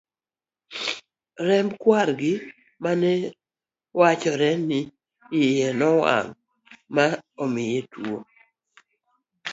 remb 1.47 1.69
kwargi 1.81 2.33
mane 2.83 3.11
wachore 3.99 4.49
ni 4.67 4.79
iye 5.41 5.67
newang'ga 5.79 6.25
ma 6.95 7.05
omiye 7.43 7.77
tuwo 7.91 8.17